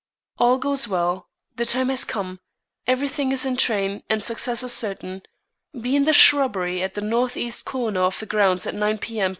"All 0.39 0.57
goes 0.57 0.87
well. 0.87 1.29
The 1.57 1.65
time 1.65 1.89
has 1.89 2.05
come; 2.05 2.39
every 2.87 3.07
thing 3.07 3.31
is 3.31 3.45
in 3.45 3.55
train, 3.55 4.01
and 4.09 4.23
success 4.23 4.63
is 4.63 4.73
certain. 4.73 5.21
Be 5.79 5.95
in 5.95 6.05
the 6.05 6.11
shrubbery 6.11 6.81
at 6.81 6.95
the 6.95 7.01
northeast 7.01 7.65
corner 7.65 8.01
of 8.01 8.17
the 8.19 8.25
grounds 8.25 8.65
at 8.65 8.73
9 8.73 8.97
P.M. 8.97 9.29